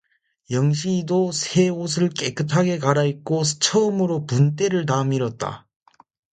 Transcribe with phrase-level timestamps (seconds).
[0.49, 5.67] 영신이도 새 옷을 깨끗하게 갈아입고 처음으로 분때를 다 밀었다.